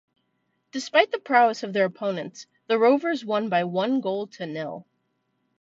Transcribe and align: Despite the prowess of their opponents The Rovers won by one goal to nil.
Despite 0.71 1.11
the 1.11 1.19
prowess 1.19 1.61
of 1.61 1.73
their 1.73 1.85
opponents 1.85 2.47
The 2.65 2.79
Rovers 2.79 3.23
won 3.23 3.49
by 3.49 3.65
one 3.65 4.01
goal 4.01 4.25
to 4.25 4.47
nil. 4.47 4.87